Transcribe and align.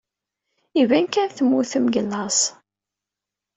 Iban 0.81 1.05
kan 1.13 1.29
temmutem 1.31 1.85
seg 1.89 1.95
laẓ. 2.11 2.39